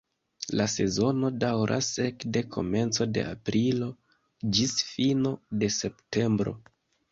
[0.59, 3.91] La sezono daŭras ekde komenco de aprilo
[4.59, 6.59] ĝis fino de septembro.